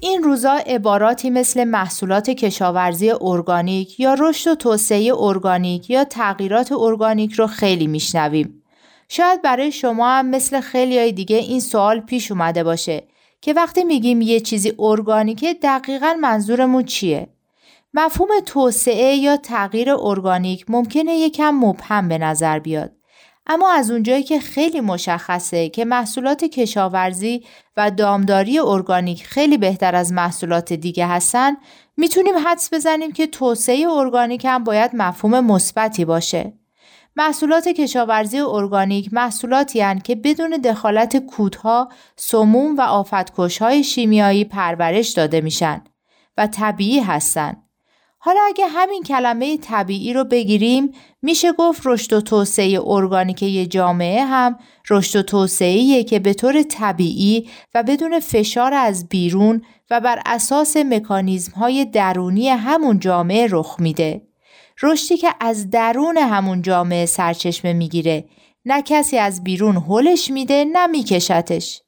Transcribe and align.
این 0.00 0.22
روزا 0.22 0.52
عباراتی 0.52 1.30
مثل 1.30 1.64
محصولات 1.64 2.30
کشاورزی 2.30 3.12
ارگانیک 3.20 4.00
یا 4.00 4.14
رشد 4.14 4.50
و 4.50 4.54
توسعه 4.54 5.12
ارگانیک 5.18 5.90
یا 5.90 6.04
تغییرات 6.04 6.72
ارگانیک 6.72 7.32
رو 7.32 7.46
خیلی 7.46 7.86
میشنویم. 7.86 8.62
شاید 9.08 9.42
برای 9.42 9.72
شما 9.72 10.08
هم 10.08 10.26
مثل 10.26 10.60
خیلی 10.60 10.98
های 10.98 11.12
دیگه 11.12 11.36
این 11.36 11.60
سوال 11.60 12.00
پیش 12.00 12.32
اومده 12.32 12.64
باشه 12.64 13.04
که 13.40 13.52
وقتی 13.52 13.84
میگیم 13.84 14.20
یه 14.20 14.40
چیزی 14.40 14.72
ارگانیکه 14.78 15.54
دقیقا 15.54 16.16
منظورمون 16.20 16.84
چیه؟ 16.84 17.28
مفهوم 17.94 18.28
توسعه 18.46 19.14
یا 19.16 19.36
تغییر 19.36 19.90
ارگانیک 19.90 20.64
ممکنه 20.68 21.16
یکم 21.16 21.50
مبهم 21.50 22.08
به 22.08 22.18
نظر 22.18 22.58
بیاد. 22.58 22.97
اما 23.48 23.72
از 23.72 23.90
اونجایی 23.90 24.22
که 24.22 24.40
خیلی 24.40 24.80
مشخصه 24.80 25.68
که 25.68 25.84
محصولات 25.84 26.44
کشاورزی 26.44 27.44
و 27.76 27.90
دامداری 27.90 28.58
ارگانیک 28.58 29.24
خیلی 29.24 29.58
بهتر 29.58 29.94
از 29.94 30.12
محصولات 30.12 30.72
دیگه 30.72 31.06
هستن 31.06 31.56
می‌تونیم 31.96 32.34
حدس 32.46 32.74
بزنیم 32.74 33.12
که 33.12 33.26
توسعه 33.26 33.88
ارگانیک 33.88 34.44
هم 34.44 34.64
باید 34.64 34.90
مفهوم 34.94 35.40
مثبتی 35.40 36.04
باشه. 36.04 36.52
محصولات 37.16 37.68
کشاورزی 37.68 38.40
ارگانیک 38.40 39.12
محصولاتی 39.12 39.80
هن 39.80 39.98
که 39.98 40.14
بدون 40.14 40.50
دخالت 40.50 41.16
کودها، 41.16 41.88
سموم 42.16 42.76
و 42.76 42.80
آفتکشهای 42.80 43.84
شیمیایی 43.84 44.44
پرورش 44.44 45.08
داده 45.08 45.40
میشن 45.40 45.84
و 46.36 46.46
طبیعی 46.46 47.00
هستن. 47.00 47.67
حالا 48.20 48.40
اگه 48.46 48.66
همین 48.66 49.02
کلمه 49.02 49.56
طبیعی 49.56 50.12
رو 50.12 50.24
بگیریم 50.24 50.92
میشه 51.22 51.52
گفت 51.52 51.82
رشد 51.84 52.12
و 52.12 52.20
توسعه 52.20 52.80
ارگانیک 52.84 53.42
یه 53.42 53.66
جامعه 53.66 54.24
هم 54.24 54.58
رشد 54.90 55.18
و 55.18 55.22
توسعه 55.22 56.04
که 56.04 56.18
به 56.18 56.34
طور 56.34 56.62
طبیعی 56.62 57.48
و 57.74 57.82
بدون 57.82 58.20
فشار 58.20 58.74
از 58.74 59.08
بیرون 59.08 59.62
و 59.90 60.00
بر 60.00 60.22
اساس 60.26 60.76
مکانیزم 60.76 61.52
های 61.52 61.84
درونی 61.84 62.48
همون 62.48 62.98
جامعه 62.98 63.46
رخ 63.50 63.76
میده. 63.78 64.22
رشدی 64.82 65.16
که 65.16 65.28
از 65.40 65.70
درون 65.70 66.16
همون 66.16 66.62
جامعه 66.62 67.06
سرچشمه 67.06 67.72
می‌گیره 67.72 68.24
نه 68.64 68.82
کسی 68.82 69.18
از 69.18 69.44
بیرون 69.44 69.76
هلش 69.76 70.30
میده 70.30 70.64
نه 70.72 70.86
میکشتش. 70.86 71.82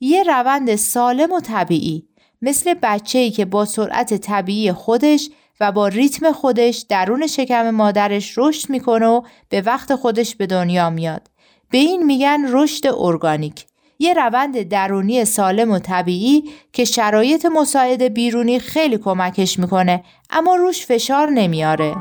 یه 0.00 0.22
روند 0.22 0.76
سالم 0.76 1.32
و 1.32 1.40
طبیعی 1.40 2.08
مثل 2.42 2.74
بچه‌ای 2.82 3.30
که 3.30 3.44
با 3.44 3.64
سرعت 3.64 4.14
طبیعی 4.14 4.72
خودش 4.72 5.30
و 5.62 5.72
با 5.72 5.88
ریتم 5.88 6.32
خودش 6.32 6.86
درون 6.88 7.26
شکم 7.26 7.70
مادرش 7.70 8.34
رشد 8.36 8.70
می‌کنه 8.70 9.06
و 9.06 9.22
به 9.48 9.60
وقت 9.60 9.94
خودش 9.94 10.36
به 10.36 10.46
دنیا 10.46 10.90
میاد. 10.90 11.30
به 11.70 11.78
این 11.78 12.02
میگن 12.02 12.44
رشد 12.48 12.86
ارگانیک. 12.98 13.66
یه 13.98 14.14
روند 14.14 14.62
درونی 14.62 15.24
سالم 15.24 15.70
و 15.70 15.78
طبیعی 15.78 16.44
که 16.72 16.84
شرایط 16.84 17.46
مساعد 17.46 18.02
بیرونی 18.02 18.58
خیلی 18.58 18.98
کمکش 18.98 19.58
می‌کنه 19.58 20.04
اما 20.30 20.54
روش 20.54 20.86
فشار 20.86 21.30
نمیاره. 21.30 21.94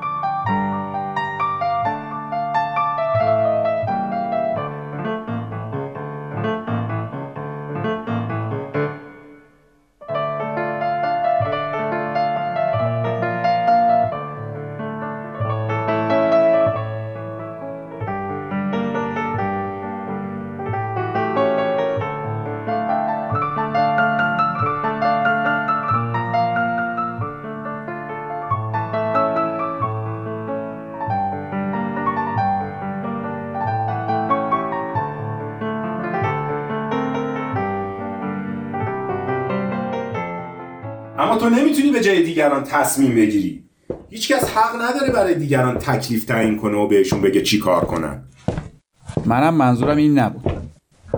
تو 41.42 41.50
نمی‌تونی 41.50 41.92
به 41.92 42.02
جای 42.02 42.24
دیگران 42.24 42.64
تصمیم 42.64 43.16
بگیری. 43.16 43.64
هیچکس 44.10 44.50
حق 44.50 44.82
نداره 44.82 45.14
برای 45.14 45.36
دیگران 45.36 45.78
تکلیف 45.78 46.26
تعیین 46.26 46.58
کنه 46.58 46.78
و 46.78 46.88
بهشون 46.88 47.22
بگه 47.22 47.42
چی 47.42 47.60
کار 47.60 47.86
کنن. 47.86 48.24
منم 49.26 49.54
منظورم 49.54 49.98
این 49.98 50.20
نبود. 50.20 50.52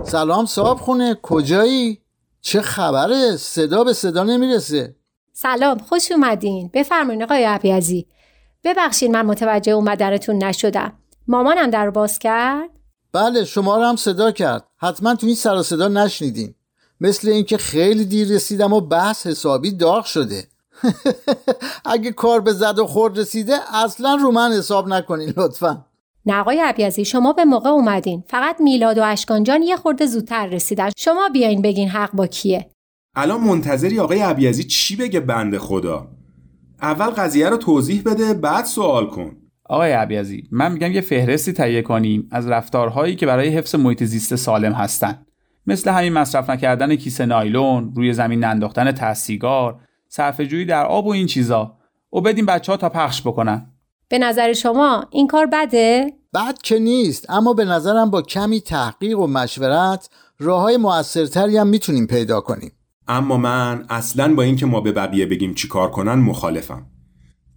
سلام 0.04 0.46
صاحب 0.46 0.76
خونه 0.76 1.18
کجایی؟ 1.22 2.00
چه 2.40 2.60
خبره؟ 2.60 3.36
صدا 3.36 3.84
به 3.84 3.92
صدا 3.92 4.24
نمی‌رسه. 4.24 4.96
سلام 5.32 5.78
خوش 5.78 6.12
اومدین. 6.12 6.70
بفرمایین 6.74 7.22
آقای 7.22 7.44
عبیزی 7.44 8.06
ببخشید 8.64 9.10
من 9.10 9.26
متوجه 9.26 9.72
اومدنتون 9.72 10.44
نشدم. 10.44 10.92
مامانم 11.28 11.70
در 11.70 11.90
باز 11.90 12.18
کرد؟ 12.18 12.70
بله 13.12 13.44
شما 13.44 13.76
رو 13.76 13.82
هم 13.82 13.96
صدا 13.96 14.30
کرد. 14.30 14.64
حتما 14.76 15.14
تو 15.14 15.26
این 15.26 15.36
سر 15.36 15.54
و 15.54 15.62
صدا 15.62 15.88
نشنیدین. 15.88 16.54
مثل 17.00 17.28
اینکه 17.28 17.56
خیلی 17.56 18.04
دیر 18.04 18.28
رسیدم 18.28 18.72
و 18.72 18.80
بحث 18.80 19.26
حسابی 19.26 19.70
داغ 19.70 20.04
شده. 20.04 20.44
اگه 21.94 22.12
کار 22.12 22.40
به 22.40 22.52
زد 22.52 22.78
و 22.78 22.86
خورد 22.86 23.18
رسیده 23.18 23.54
اصلا 23.74 24.14
رو 24.14 24.30
من 24.30 24.52
حساب 24.52 24.88
نکنین 24.88 25.32
لطفا. 25.36 25.84
نه 26.26 26.40
آقای 26.40 26.60
عبیزی 26.60 27.04
شما 27.04 27.32
به 27.32 27.44
موقع 27.44 27.70
اومدین. 27.70 28.24
فقط 28.26 28.60
میلاد 28.60 28.98
و 28.98 29.02
اشکانجان 29.04 29.62
یه 29.62 29.76
خورده 29.76 30.06
زودتر 30.06 30.46
رسیدن. 30.46 30.90
شما 30.96 31.28
بیاین 31.28 31.62
بگین 31.62 31.88
حق 31.88 32.12
با 32.12 32.26
کیه. 32.26 32.70
الان 33.16 33.40
منتظری 33.40 34.00
آقای 34.00 34.20
عبیزی 34.20 34.64
چی 34.64 34.96
بگه 34.96 35.20
بنده 35.20 35.58
خدا؟ 35.58 36.08
اول 36.82 37.06
قضیه 37.06 37.48
رو 37.48 37.56
توضیح 37.56 38.02
بده 38.02 38.34
بعد 38.34 38.64
سوال 38.64 39.06
کن. 39.06 39.36
آقای 39.64 39.92
عبیزی 39.92 40.48
من 40.50 40.72
میگم 40.72 40.92
یه 40.92 41.00
فهرستی 41.00 41.52
تهیه 41.52 41.82
کنیم 41.82 42.28
از 42.30 42.48
رفتارهایی 42.48 43.16
که 43.16 43.26
برای 43.26 43.48
حفظ 43.48 43.74
محیط 43.74 44.04
زیست 44.04 44.36
سالم 44.36 44.72
هستن. 44.72 45.26
مثل 45.66 45.90
همین 45.90 46.12
مصرف 46.12 46.50
نکردن 46.50 46.96
کیسه 46.96 47.26
نایلون 47.26 47.92
روی 47.96 48.12
زمین 48.12 48.44
ننداختن 48.44 48.92
تسیگار 48.92 49.80
صرفه‌جویی 50.08 50.64
در 50.64 50.86
آب 50.86 51.06
و 51.06 51.10
این 51.10 51.26
چیزا. 51.26 51.76
و 52.12 52.20
بدیم 52.20 52.46
بچه 52.46 52.72
ها 52.72 52.76
تا 52.76 52.88
پخش 52.88 53.22
بکنن. 53.22 53.66
به 54.08 54.18
نظر 54.18 54.52
شما 54.52 55.04
این 55.10 55.26
کار 55.26 55.46
بده؟ 55.46 56.12
بد 56.34 56.58
که 56.62 56.78
نیست 56.78 57.30
اما 57.30 57.52
به 57.52 57.64
نظرم 57.64 58.10
با 58.10 58.22
کمی 58.22 58.60
تحقیق 58.60 59.18
و 59.18 59.26
مشورت 59.26 60.10
راه 60.38 60.62
های 60.62 60.76
موثرتری 60.76 61.56
هم 61.56 61.66
می‌تونیم 61.66 62.06
پیدا 62.06 62.40
کنیم. 62.40 62.72
اما 63.08 63.36
من 63.36 63.86
اصلا 63.88 64.34
با 64.34 64.42
اینکه 64.42 64.66
ما 64.66 64.80
به 64.80 64.92
بقیه 64.92 65.26
بگیم 65.26 65.54
چی 65.54 65.68
کار 65.68 65.90
کنن 65.90 66.14
مخالفم. 66.14 66.86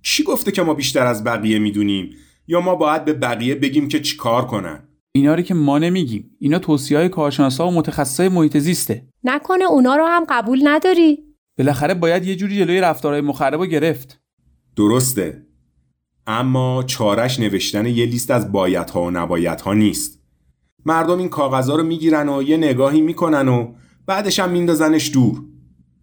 چی 0.02 0.24
گفته 0.24 0.52
که 0.52 0.62
ما 0.62 0.74
بیشتر 0.74 1.06
از 1.06 1.24
بقیه 1.24 1.60
می‌دونیم؟ 1.60 2.10
یا 2.48 2.62
ما 2.62 2.76
باید 2.76 3.06
به 3.06 3.14
بقیه 3.14 3.56
بگیم 3.56 3.88
که 3.88 4.00
چی 4.00 4.18
کار 4.18 4.48
کنن؟ 4.48 4.84
اینا 5.12 5.36
رو 5.36 5.42
که 5.42 5.54
ما 5.54 5.80
نمیگیم. 5.80 6.38
اینا 6.40 6.60
توصیه 6.60 6.98
های 6.98 7.10
کارشناسا 7.10 7.68
و 7.68 7.72
متخصصای 7.72 8.30
محیط 8.30 8.58
زیسته. 8.58 9.08
نکنه 9.24 9.66
اونا 9.66 9.96
رو 9.96 10.06
هم 10.06 10.26
قبول 10.30 10.62
نداری؟ 10.64 11.24
بالاخره 11.58 11.94
باید 11.94 12.26
یه 12.26 12.36
جوری 12.36 12.58
جلوی 12.58 12.82
رفتارهای 12.82 13.22
مخرب 13.22 13.60
رو 13.60 13.66
گرفت. 13.66 14.22
درسته. 14.76 15.44
اما 16.28 16.84
چارش 16.84 17.40
نوشتن 17.40 17.86
یه 17.86 18.06
لیست 18.06 18.32
از 18.32 18.52
بایدها 18.52 19.04
و 19.04 19.12
نبایدها 19.12 19.74
نیست. 19.74 20.24
مردم 20.86 21.18
این 21.18 21.30
کاغذها 21.30 21.76
رو 21.76 21.84
می‌گیرن 21.84 22.30
و 22.30 22.44
یه 22.44 22.58
نگاهی 22.58 23.02
می‌کنن 23.02 23.48
و 23.48 23.74
بعدش 24.06 24.40
هم 24.40 24.50
میندازنش 24.50 25.14
دور. 25.14 25.44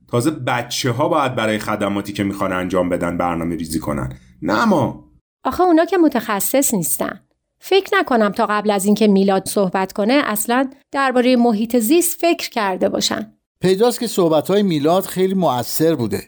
تازه 0.09 0.31
بچه 0.31 0.91
ها 0.91 1.09
باید 1.09 1.35
برای 1.35 1.59
خدماتی 1.59 2.13
که 2.13 2.25
می‌خوان 2.25 2.53
انجام 2.53 2.89
بدن 2.89 3.19
برنامه 3.19 3.57
ریزی 3.57 3.79
کنن. 3.79 4.13
نه 4.43 4.65
ما 4.65 5.11
آخه 5.45 5.63
اونا 5.63 5.85
که 5.85 5.97
متخصص 5.97 6.75
نیستن. 6.75 7.21
فکر 7.67 7.91
نکنم 7.99 8.33
تا 8.33 8.47
قبل 8.47 8.71
از 8.71 8.85
اینکه 8.85 9.07
میلاد 9.07 9.49
صحبت 9.49 9.93
کنه 9.93 10.23
اصلا 10.25 10.71
درباره 10.93 11.37
محیط 11.37 11.79
زیست 11.79 12.21
فکر 12.21 12.51
کرده 12.51 12.89
باشن. 12.89 13.33
پیداست 13.61 14.01
که 14.01 14.07
صحبت 14.07 14.49
های 14.49 14.63
میلاد 14.63 15.05
خیلی 15.05 15.35
مؤثر 15.35 15.95
بوده 15.95 16.23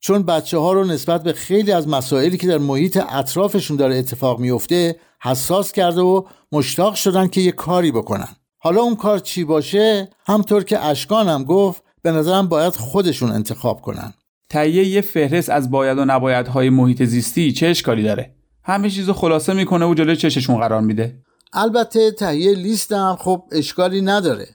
چون 0.00 0.22
بچه 0.22 0.58
ها 0.58 0.72
رو 0.72 0.84
نسبت 0.84 1.22
به 1.22 1.32
خیلی 1.32 1.72
از 1.72 1.88
مسائلی 1.88 2.38
که 2.38 2.46
در 2.46 2.58
محیط 2.58 2.98
اطرافشون 3.10 3.76
داره 3.76 3.96
اتفاق 3.96 4.40
میفته 4.40 4.96
حساس 5.22 5.72
کرده 5.72 6.00
و 6.00 6.22
مشتاق 6.52 6.94
شدن 6.94 7.28
که 7.28 7.40
یه 7.40 7.52
کاری 7.52 7.92
بکنن. 7.92 8.36
حالا 8.58 8.82
اون 8.82 8.96
کار 8.96 9.18
چی 9.18 9.44
باشه؟ 9.44 10.08
همطور 10.26 10.64
که 10.64 10.84
اشکانم 10.84 11.44
گفت 11.44 11.82
به 12.02 12.12
نظرم 12.12 12.48
باید 12.48 12.72
خودشون 12.72 13.32
انتخاب 13.32 13.80
کنن. 13.80 14.14
تهیه 14.50 14.84
یه 14.84 15.00
فهرست 15.00 15.50
از 15.50 15.70
باید 15.70 15.98
و 15.98 16.04
نبایدهای 16.04 16.70
محیط 16.70 17.02
زیستی 17.02 17.52
چه 17.52 17.66
اشکالی 17.66 18.02
داره؟ 18.02 18.41
همه 18.64 18.90
چیزو 18.90 19.12
خلاصه 19.12 19.52
می‌کنه 19.52 19.86
و 19.86 19.94
جلوی 19.94 20.16
چششون 20.16 20.60
قرار 20.60 20.80
میده 20.80 21.16
البته 21.52 22.10
تهیه 22.10 22.54
لیست 22.54 22.92
هم 22.92 23.16
خب 23.20 23.42
اشکالی 23.52 24.00
نداره 24.00 24.48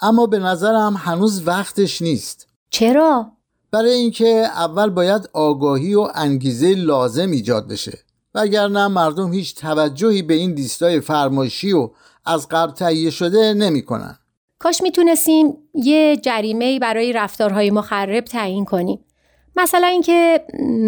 اما 0.00 0.26
به 0.26 0.38
نظرم 0.38 0.94
هنوز 0.98 1.46
وقتش 1.46 2.02
نیست 2.02 2.46
چرا؟ 2.70 3.32
برای 3.70 3.90
اینکه 3.90 4.46
اول 4.56 4.90
باید 4.90 5.28
آگاهی 5.32 5.94
و 5.94 6.08
انگیزه 6.14 6.74
لازم 6.74 7.30
ایجاد 7.30 7.68
بشه 7.68 7.98
وگرنه 8.34 8.88
مردم 8.88 9.32
هیچ 9.32 9.54
توجهی 9.54 10.22
به 10.22 10.34
این 10.34 10.50
لیستای 10.50 11.00
فرمایشی 11.00 11.72
و 11.72 11.90
از 12.24 12.48
قبل 12.48 12.72
تهیه 12.72 13.10
شده 13.10 13.54
نمی‌کنن. 13.54 14.18
کاش 14.58 14.82
می‌تونستیم 14.82 15.56
یه 15.74 16.16
جریمه 16.16 16.78
برای 16.78 17.12
رفتارهای 17.12 17.70
مخرب 17.70 18.24
تعیین 18.24 18.64
کنیم. 18.64 19.04
مثلا 19.56 19.86
اینکه 19.86 20.40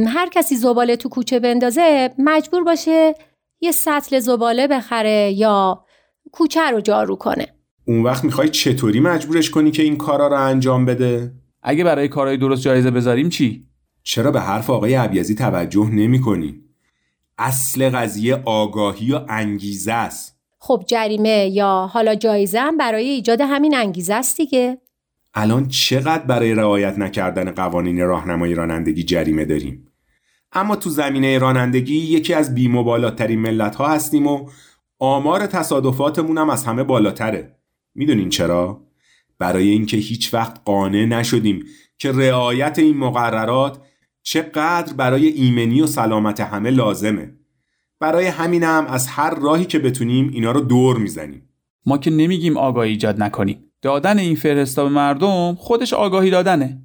هر 0.07 0.29
کسی 0.29 0.57
زباله 0.57 0.97
تو 0.97 1.09
کوچه 1.09 1.39
بندازه 1.39 2.11
مجبور 2.19 2.65
باشه 2.65 3.15
یه 3.61 3.73
سطل 3.73 4.19
زباله 4.19 4.67
بخره 4.67 5.33
یا 5.37 5.85
کوچه 6.33 6.71
رو 6.71 6.81
جارو 6.81 7.17
کنه. 7.17 7.47
اون 7.89 8.03
وقت 8.03 8.25
می‌خوای 8.25 8.49
چطوری 8.49 9.01
مجبورش 9.01 9.51
کنی 9.51 9.71
که 9.71 9.83
این 9.83 9.97
کارا 9.97 10.29
رو 10.29 10.41
انجام 10.41 10.85
بده؟ 10.85 11.33
اگه 11.63 11.85
برای 11.85 12.09
کارهای 12.09 12.37
درست 12.37 12.63
جایزه 12.63 12.91
بذاریم 12.91 13.29
چی؟ 13.29 13.67
چرا 14.03 14.31
به 14.31 14.41
حرف 14.41 14.71
آقای 14.71 14.95
عبیزی 14.95 15.35
توجه 15.35 15.91
نمی 15.91 16.21
کنی؟ 16.21 16.61
اصل 17.39 17.91
قضیه 17.91 18.43
آگاهی 18.45 19.13
و 19.13 19.21
انگیزه 19.29 19.93
است. 19.93 20.37
خب 20.59 20.85
جریمه 20.87 21.49
یا 21.53 21.91
حالا 21.93 22.15
جایزه 22.15 22.61
هم 22.61 22.77
برای 22.77 23.09
ایجاد 23.09 23.41
همین 23.41 23.77
انگیزه 23.77 24.15
است 24.15 24.37
دیگه. 24.37 24.79
الان 25.39 25.69
چقدر 25.69 26.25
برای 26.25 26.55
رعایت 26.55 26.99
نکردن 26.99 27.51
قوانین 27.51 28.01
راهنمایی 28.01 28.55
رانندگی 28.55 29.03
جریمه 29.03 29.45
داریم؟ 29.45 29.89
اما 30.53 30.77
تو 30.77 30.91
زمینه 30.91 31.39
رانندگی 31.39 31.97
یکی 31.97 32.35
از 32.35 32.55
بیمبالاترین 32.55 33.41
ملت 33.41 33.75
ها 33.75 33.89
هستیم 33.89 34.27
و 34.27 34.51
آمار 34.99 35.47
تصادفاتمون 35.47 36.39
هم 36.39 36.51
از 36.51 36.65
همه 36.65 36.83
بالاتره. 36.85 37.57
می‌دونین 37.95 38.29
چرا؟ 38.29 38.83
برای 39.39 39.69
اینکه 39.69 39.97
هیچ 39.97 40.35
وقت 40.35 40.61
قانع 40.65 41.05
نشدیم 41.05 41.65
که 41.99 42.13
رعایت 42.13 42.79
این 42.79 42.97
مقررات 42.97 43.79
چقدر 44.23 44.93
برای 44.93 45.27
ایمنی 45.27 45.83
و 45.83 45.87
سلامت 45.87 46.41
همه 46.41 46.71
لازمه 46.71 47.35
برای 48.01 48.27
همینم 48.27 48.87
از 48.89 49.07
هر 49.07 49.35
راهی 49.35 49.65
که 49.65 49.79
بتونیم 49.79 50.31
اینا 50.35 50.51
رو 50.51 50.61
دور 50.61 50.97
می‌زنیم 50.99 51.49
ما 51.87 51.99
که 51.99 52.11
نمیگیم 52.11 52.57
آگاهی 52.57 52.91
ایجاد 52.91 53.23
نکنیم 53.23 53.73
دادن 53.87 54.19
این 54.19 54.37
فرستا 54.37 54.85
به 54.85 54.91
مردم 54.91 55.55
خودش 55.55 55.93
آگاهی 55.93 56.31
دادنه. 56.31 56.83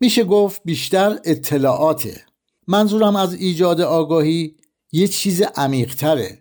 میشه 0.00 0.24
گفت 0.24 0.60
بیشتر 0.64 1.18
اطلاعاته. 1.24 2.20
منظورم 2.68 3.16
از 3.16 3.34
ایجاد 3.34 3.80
آگاهی 3.80 4.56
یه 4.92 5.08
چیز 5.08 5.42
عمیقتره. 5.42 6.38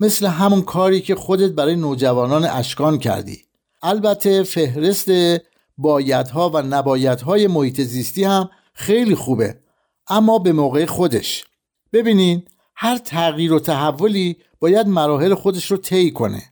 مثل 0.00 0.26
همون 0.26 0.62
کاری 0.62 1.00
که 1.00 1.14
خودت 1.14 1.50
برای 1.50 1.76
نوجوانان 1.76 2.44
اشکان 2.44 2.98
کردی. 2.98 3.42
البته 3.82 4.42
فهرست 4.42 5.10
بایدها 5.78 6.50
و 6.50 6.62
نبایدهای 6.62 7.46
محیط 7.46 7.80
زیستی 7.80 8.24
هم 8.24 8.50
خیلی 8.74 9.14
خوبه 9.14 9.58
اما 10.08 10.38
به 10.38 10.52
موقع 10.52 10.86
خودش. 10.86 11.44
ببینین 11.92 12.42
هر 12.76 12.98
تغییر 12.98 13.52
و 13.52 13.60
تحولی 13.60 14.36
باید 14.60 14.86
مراحل 14.86 15.34
خودش 15.34 15.70
رو 15.70 15.76
طی 15.76 16.10
کنه. 16.10 16.42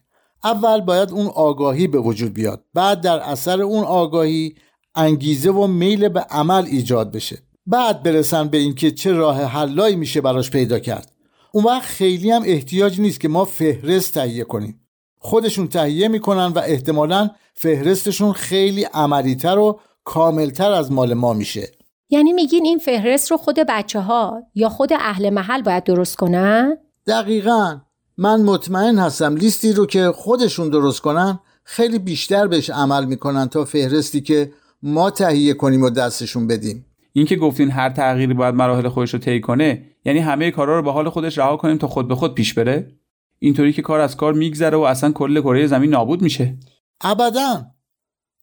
اول 0.45 0.81
باید 0.81 1.11
اون 1.11 1.27
آگاهی 1.27 1.87
به 1.87 1.99
وجود 1.99 2.33
بیاد. 2.33 2.63
بعد 2.73 3.01
در 3.01 3.19
اثر 3.19 3.61
اون 3.61 3.83
آگاهی 3.83 4.55
انگیزه 4.95 5.51
و 5.51 5.67
میل 5.67 6.09
به 6.09 6.19
عمل 6.19 6.65
ایجاد 6.65 7.11
بشه. 7.11 7.37
بعد 7.67 8.03
برسن 8.03 8.47
به 8.47 8.57
اینکه 8.57 8.91
چه 8.91 9.11
راه 9.11 9.41
حلایی 9.41 9.95
میشه 9.95 10.21
براش 10.21 10.49
پیدا 10.49 10.79
کرد. 10.79 11.11
اون 11.51 11.63
وقت 11.63 11.85
خیلی 11.85 12.31
هم 12.31 12.41
احتیاج 12.45 13.01
نیست 13.01 13.19
که 13.19 13.27
ما 13.27 13.45
فهرست 13.45 14.13
تهیه 14.13 14.43
کنیم. 14.43 14.81
خودشون 15.19 15.67
تهیه 15.67 16.07
می‌کنن 16.07 16.45
و 16.45 16.59
احتمالا 16.65 17.29
فهرستشون 17.53 18.33
خیلی 18.33 18.83
عملیتر 18.83 19.57
و 19.57 19.79
کاملتر 20.03 20.71
از 20.71 20.91
مال 20.91 21.13
ما 21.13 21.33
میشه. 21.33 21.71
یعنی 22.09 22.33
میگین 22.33 22.65
این 22.65 22.77
فهرست 22.77 23.31
رو 23.31 23.37
خود 23.37 23.59
بچه 23.69 23.99
ها 23.99 24.41
یا 24.55 24.69
خود 24.69 24.93
اهل 24.93 25.29
محل 25.29 25.61
باید 25.61 25.83
درست 25.83 26.15
کنن؟ 26.15 26.77
دقیقا. 27.07 27.79
من 28.17 28.41
مطمئن 28.41 28.99
هستم 28.99 29.35
لیستی 29.35 29.73
رو 29.73 29.85
که 29.85 30.11
خودشون 30.11 30.69
درست 30.69 31.01
کنن 31.01 31.39
خیلی 31.63 31.99
بیشتر 31.99 32.47
بهش 32.47 32.69
عمل 32.69 33.05
می‌کنن 33.05 33.47
تا 33.47 33.65
فهرستی 33.65 34.21
که 34.21 34.51
ما 34.83 35.09
تهیه 35.09 35.53
کنیم 35.53 35.83
و 35.83 35.89
دستشون 35.89 36.47
بدیم. 36.47 36.85
این 37.13 37.25
که 37.25 37.35
گفتین 37.35 37.71
هر 37.71 37.89
تغییری 37.89 38.33
باید 38.33 38.55
مراحل 38.55 38.89
خودش 38.89 39.13
رو 39.13 39.19
طی 39.19 39.41
کنه 39.41 39.85
یعنی 40.05 40.19
همه 40.19 40.51
کارا 40.51 40.75
رو 40.75 40.83
به 40.83 40.91
حال 40.91 41.09
خودش 41.09 41.37
رها 41.37 41.57
کنیم 41.57 41.77
تا 41.77 41.87
خود 41.87 42.07
به 42.07 42.15
خود 42.15 42.35
پیش 42.35 42.53
بره؟ 42.53 42.91
اینطوری 43.39 43.73
که 43.73 43.81
کار 43.81 43.99
از 43.99 44.17
کار 44.17 44.33
میگذره 44.33 44.77
و 44.77 44.81
اصلا 44.81 45.11
کل 45.11 45.41
کره 45.41 45.67
زمین 45.67 45.89
نابود 45.89 46.21
میشه. 46.21 46.57
ابدا. 47.01 47.65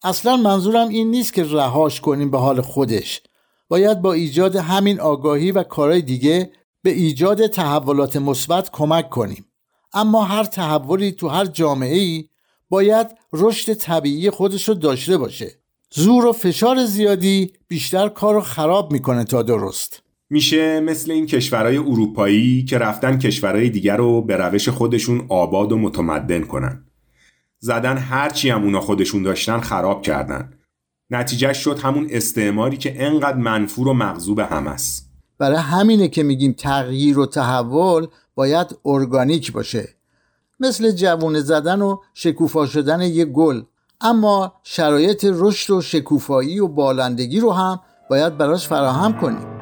اصلا 0.02 0.36
منظورم 0.36 0.88
این 0.88 1.10
نیست 1.10 1.34
که 1.34 1.44
رهاش 1.44 2.00
کنیم 2.00 2.30
به 2.30 2.38
حال 2.38 2.60
خودش. 2.60 3.22
باید 3.68 4.02
با 4.02 4.12
ایجاد 4.12 4.56
همین 4.56 5.00
آگاهی 5.00 5.52
و 5.52 5.62
کارهای 5.62 6.02
دیگه 6.02 6.52
به 6.82 6.90
ایجاد 6.90 7.46
تحولات 7.46 8.16
مثبت 8.16 8.70
کمک 8.70 9.10
کنیم. 9.10 9.44
اما 9.94 10.24
هر 10.24 10.44
تحولی 10.44 11.12
تو 11.12 11.28
هر 11.28 11.44
جامعه 11.44 11.98
ای 11.98 12.28
باید 12.68 13.06
رشد 13.32 13.74
طبیعی 13.74 14.30
خودش 14.30 14.68
رو 14.68 14.74
داشته 14.74 15.18
باشه. 15.18 15.50
زور 15.90 16.26
و 16.26 16.32
فشار 16.32 16.84
زیادی 16.84 17.52
بیشتر 17.68 18.08
کار 18.08 18.34
رو 18.34 18.40
خراب 18.40 18.92
می‌کنه 18.92 19.24
تا 19.24 19.42
درست. 19.42 20.02
میشه 20.30 20.80
مثل 20.80 21.10
این 21.10 21.26
کشورهای 21.26 21.76
اروپایی 21.76 22.64
که 22.64 22.78
رفتن 22.78 23.18
کشورهای 23.18 23.70
دیگر 23.70 23.96
رو 23.96 24.22
به 24.22 24.36
روش 24.36 24.68
خودشون 24.68 25.26
آباد 25.28 25.72
و 25.72 25.78
متمدن 25.78 26.40
کنن. 26.40 26.84
زدن 27.58 27.98
هرچی 27.98 28.50
هم 28.50 28.62
اونا 28.62 28.80
خودشون 28.80 29.22
داشتن 29.22 29.60
خراب 29.60 30.02
کردن. 30.02 30.52
نتیجه 31.10 31.52
شد 31.52 31.78
همون 31.78 32.06
استعماری 32.10 32.76
که 32.76 33.06
انقدر 33.06 33.36
منفور 33.36 33.88
و 33.88 33.94
مغزوب 33.94 34.38
هم 34.38 34.66
است. 34.66 35.10
برای 35.38 35.58
همینه 35.58 36.08
که 36.08 36.22
میگیم 36.22 36.52
تغییر 36.52 37.18
و 37.18 37.26
تحول 37.26 38.06
باید 38.34 38.76
ارگانیک 38.84 39.52
باشه. 39.52 39.88
مثل 40.60 40.90
جوونه 40.90 41.40
زدن 41.40 41.82
و 41.82 41.96
شکوفا 42.14 42.66
شدن 42.66 43.00
یک 43.00 43.28
گل. 43.28 43.62
اما 44.00 44.54
شرایط 44.62 45.26
رشد 45.32 45.72
و 45.72 45.80
شکوفایی 45.80 46.60
و 46.60 46.68
بالندگی 46.68 47.40
رو 47.40 47.52
هم 47.52 47.80
باید 48.10 48.38
براش 48.38 48.68
فراهم 48.68 49.20
کنیم. 49.20 49.61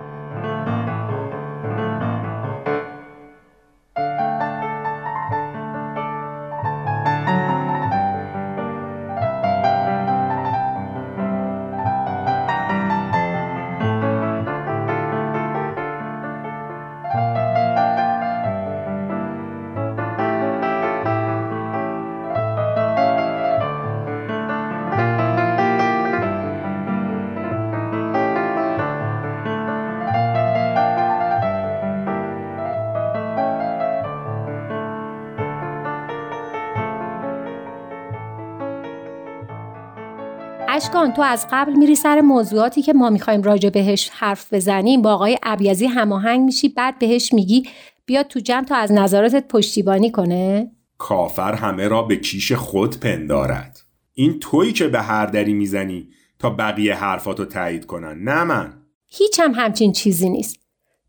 اشکان 40.82 41.12
تو 41.12 41.22
از 41.22 41.46
قبل 41.52 41.72
میری 41.72 41.94
سر 41.94 42.20
موضوعاتی 42.20 42.82
که 42.82 42.92
ما 42.92 43.10
می‌خوایم 43.10 43.42
راجع 43.42 43.70
بهش 43.70 44.10
حرف 44.12 44.52
بزنیم. 44.52 45.02
با 45.02 45.14
آقای 45.14 45.38
عبیزی 45.42 45.87
هماهنگ 45.87 46.40
میشی 46.40 46.68
بعد 46.68 46.99
بهش 46.99 47.32
میگی 47.32 47.68
بیاد 48.06 48.26
تو 48.26 48.40
جمع 48.40 48.64
تا 48.64 48.76
از 48.76 48.92
نظراتت 48.92 49.49
پشتیبانی 49.49 50.10
کنه. 50.10 50.70
کافر 50.99 51.54
همه 51.54 51.88
را 51.88 52.02
به 52.02 52.16
کیش 52.16 52.52
خود 52.52 53.00
پندارد. 53.00 53.80
این 54.14 54.38
تویی 54.40 54.72
که 54.72 54.88
به 54.88 55.00
هر 55.00 55.26
دری 55.26 55.52
می‌زنی 55.52 56.08
تا 56.38 56.50
بقیه 56.50 56.94
حرفاتو 56.94 57.44
تایید 57.44 57.87
کنن. 57.87 58.18
نه 58.22 58.44
من. 58.44 58.72
هیچ 59.06 59.40
هم 59.40 59.52
همچین 59.54 59.92
چیزی 59.92 60.30
نیست. 60.30 60.56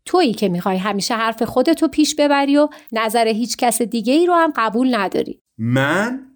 تویی 0.04 0.34
که 0.34 0.48
می‌خوای 0.48 0.76
همیشه 0.76 1.14
حرف 1.14 1.42
خودتو 1.42 1.88
پیش 1.88 2.14
ببری 2.14 2.56
و 2.56 2.68
نظر 2.92 3.28
هیچ 3.28 3.56
کس 3.56 3.82
دیگه 3.82 4.12
ای 4.12 4.26
رو 4.26 4.34
هم 4.34 4.52
قبول 4.56 4.94
نداری. 4.94 5.40
من؟ 5.58 6.31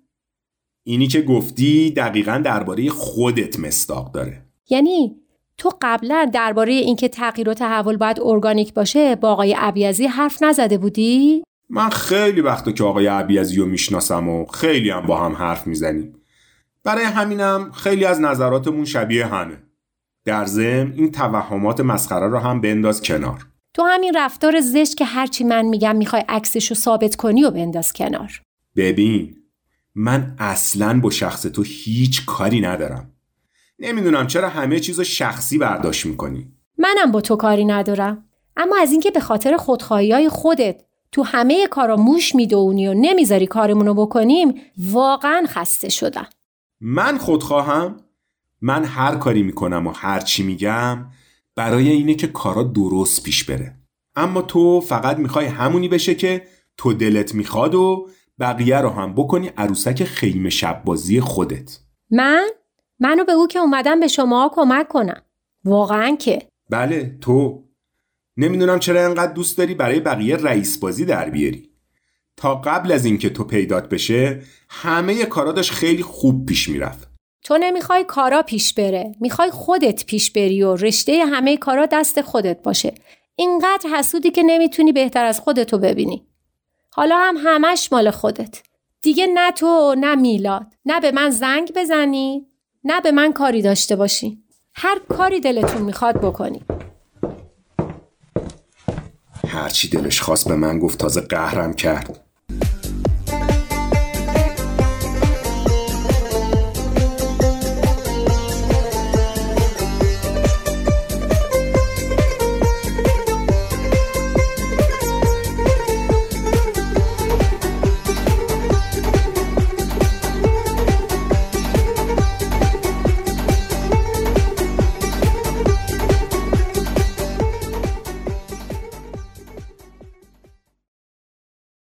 اینی 0.89 1.07
که 1.07 1.23
گفتی 1.23 1.91
دقیقا 1.91 2.43
درباره 2.45 2.91
خودت 2.91 3.61
مستاق 3.61 4.13
داره. 4.13 4.43
یعنی 4.71 5.17
تو 5.59 5.73
قبلا 5.83 6.31
درباره 6.35 6.73
اینکه 6.73 7.09
تغییر 7.09 7.49
و 7.49 7.55
تحول 7.55 7.97
باید 7.97 8.21
ارگانیک 8.21 8.75
باشه 8.75 9.17
با 9.17 9.33
آقای 9.33 9.53
عبیزی 9.53 10.07
حرف 10.07 10.43
نزده 10.43 10.79
بودی؟ 10.79 11.43
من 11.71 11.89
خیلی 11.89 12.41
وقتا 12.41 12.73
که 12.73 12.85
آقای 12.85 13.07
عبیزی 13.07 13.57
رو 13.57 13.67
می‌شناسم 13.67 14.29
و 14.29 14.45
خیلی 14.45 14.91
هم 14.91 15.07
با 15.07 15.17
هم 15.17 15.33
حرف 15.33 15.67
می‌زنیم. 15.67 16.15
برای 16.85 17.05
همینم 17.05 17.73
خیلی 17.73 18.05
از 18.05 18.21
نظراتمون 18.21 18.85
شبیه 18.85 19.27
همه. 19.27 19.57
در 20.25 20.45
ضمن 20.45 20.93
این 20.93 21.13
توهمات 21.13 21.81
مسخره 21.81 22.29
رو 22.29 22.39
هم 22.39 22.61
بنداز 22.61 23.03
کنار. 23.03 23.47
تو 23.75 23.83
همین 23.83 24.13
رفتار 24.17 24.61
زشت 24.61 24.97
که 24.97 25.05
هرچی 25.05 25.45
من 25.45 25.65
میگم 25.65 25.97
می‌خوای 25.97 26.25
عکسشو 26.29 26.75
ثابت 26.75 27.17
کنی 27.17 27.45
و 27.45 27.51
بنداز 27.51 27.93
کنار. 27.93 28.41
ببین 28.77 29.37
من 29.99 30.37
اصلا 30.39 31.01
با 31.01 31.11
شخص 31.11 31.43
تو 31.43 31.63
هیچ 31.63 32.27
کاری 32.27 32.61
ندارم. 32.61 33.13
نمی‌دونم 33.79 34.27
چرا 34.27 34.49
همه 34.49 34.81
چیزو 34.81 35.05
شخصی 35.05 35.59
برداشت 35.59 36.07
می‌کنی. 36.07 36.53
منم 36.79 37.13
با 37.13 37.21
تو 37.21 37.37
کاری 37.37 37.65
ندارم. 37.65 38.25
اما 38.57 38.77
از 38.81 38.93
اینکه 38.93 39.11
به 39.11 39.21
خاطر 39.21 39.57
خودخواهی 39.57 40.13
های 40.13 40.29
خودت 40.29 40.83
تو 41.13 41.23
همه 41.23 41.67
کارا 41.67 41.97
موش 41.97 42.35
می‌دونی 42.35 42.89
و 42.89 42.95
نمی‌ذاری 42.95 43.47
کارمونو 43.47 43.95
بکنیم 43.95 44.55
واقعا 44.79 45.45
خسته 45.49 45.89
شدم. 45.89 46.27
من 46.81 47.19
خودخواهم؟ 47.19 47.97
من 48.61 48.85
هر 48.85 49.15
کاری 49.15 49.43
می‌کنم 49.43 49.87
و 49.87 49.91
هر 49.91 50.21
چی 50.21 50.43
میگم 50.43 51.07
برای 51.55 51.89
اینه 51.89 52.15
که 52.15 52.27
کارا 52.27 52.63
درست 52.63 53.23
پیش 53.23 53.45
بره. 53.45 53.77
اما 54.17 54.43
تو 54.43 54.81
فقط 54.81 55.19
می‌خوای 55.19 55.47
همونی 55.47 55.89
بشه 55.89 56.15
که 56.15 56.47
تو 56.77 56.93
دلت 56.93 57.35
می‌خواد 57.35 57.75
و 57.75 58.09
بقیه 58.41 58.81
رو 58.81 58.91
هم 58.91 59.15
بکنی 59.15 59.51
عروسک 59.57 60.05
خیمه 60.05 60.51
شب 60.51 60.83
بازی 60.85 61.21
خودت. 61.21 61.79
من؟ 62.11 62.49
منو 62.99 63.25
به 63.25 63.33
او 63.33 63.47
که 63.47 63.59
اومدم 63.59 64.01
به 64.01 64.09
شما 64.09 64.51
کمک 64.55 64.89
کنم. 64.89 65.23
واقعا 65.65 66.17
که. 66.17 66.49
بله 66.71 67.19
تو. 67.21 67.65
نمی‌دونم 68.37 68.79
چرا 68.79 69.05
انقدر 69.05 69.33
دوست 69.33 69.59
داری 69.59 69.75
برای 69.75 70.01
بقیه 70.01 70.37
رئیس 70.37 70.79
بازی 70.79 71.05
در 71.05 71.31
بیاری. 71.31 71.71
تا 72.37 72.55
قبل 72.55 72.93
از 72.93 73.05
اینکه 73.05 73.31
تو 73.31 73.45
پیدات 73.45 73.89
بشه 73.89 74.43
همه 74.69 75.25
کارادش 75.25 75.71
خیلی 75.71 76.03
خوب 76.03 76.47
پیش 76.47 76.69
می‌رفت. 76.69 77.09
تو 77.45 77.59
نمی‌خوای 77.59 78.05
کارا 78.05 78.43
پیش 78.43 78.75
بره. 78.75 79.15
می‌خوای 79.21 79.51
خودت 79.51 80.07
پیش 80.07 80.31
بری 80.31 80.63
و 80.63 80.75
رشته 80.77 81.25
همه 81.25 81.57
کارا 81.57 81.87
دست 81.87 82.21
خودت 82.21 82.63
باشه. 82.63 82.95
اینقدر 83.37 83.91
حسودی 83.91 84.31
که 84.31 84.43
نمی‌تونی 84.43 84.93
بهتر 84.93 85.25
از 85.25 85.41
خودتو 85.41 85.79
ببینی. 85.79 86.27
حالا 86.97 87.19
هم 87.19 87.37
همش 87.39 87.93
مال 87.93 88.11
خودت. 88.11 88.63
دیگه 89.03 89.27
نه 89.27 89.53
تو 89.53 89.95
نه 89.99 90.15
میلاد. 90.15 90.67
نه 90.85 91.01
به 91.01 91.13
من 91.13 91.31
زنگ 91.31 91.73
بزنی 91.77 92.47
نه 92.85 93.01
به 93.01 93.13
من 93.13 93.33
کاری 93.33 93.63
داشته 93.63 93.97
باشی. 93.97 94.43
هر 94.75 94.99
کاری 95.09 95.41
دلتون 95.41 95.83
می‌خواد 95.83 96.21
بکنی. 96.21 96.63
هرچی 99.49 99.89
دلش 99.89 100.21
خواست 100.21 100.49
به 100.49 100.57
من 100.57 100.79
گفت 100.79 100.99
تازه 100.99 101.21
قهرم 101.21 101.75
کرد. 101.75 102.26